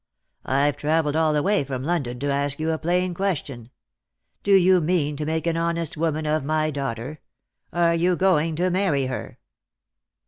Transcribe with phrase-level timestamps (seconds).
[0.47, 3.69] I've travelled all the way from London to ask you a plain question.
[4.41, 7.19] Do you mean to make an honest woman of my daughter?
[7.71, 9.37] Are you going to marry her